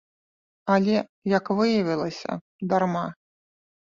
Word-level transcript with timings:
Але, 0.75 0.95
як 1.33 1.51
выявілася, 1.59 2.31
дарма. 2.73 3.05